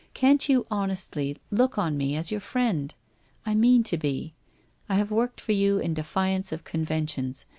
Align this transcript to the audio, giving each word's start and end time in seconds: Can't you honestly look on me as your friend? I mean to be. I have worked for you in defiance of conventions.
Can't 0.15 0.49
you 0.49 0.65
honestly 0.71 1.37
look 1.51 1.77
on 1.77 1.95
me 1.95 2.15
as 2.15 2.31
your 2.31 2.39
friend? 2.39 2.91
I 3.45 3.53
mean 3.53 3.83
to 3.83 3.97
be. 3.99 4.33
I 4.89 4.95
have 4.95 5.11
worked 5.11 5.39
for 5.39 5.51
you 5.51 5.77
in 5.77 5.93
defiance 5.93 6.51
of 6.51 6.63
conventions. 6.63 7.45